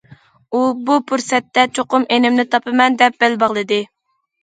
[0.51, 3.83] ئۇ بۇ پۇرسەتتە« چوقۇم ئىنىمنى تاپىمەن» دەپ بەل باغلىدى.